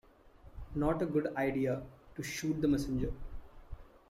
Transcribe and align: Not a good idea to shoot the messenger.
Not 0.73 1.03
a 1.03 1.05
good 1.05 1.27
idea 1.35 1.83
to 2.15 2.23
shoot 2.23 2.59
the 2.59 2.67
messenger. 2.67 3.13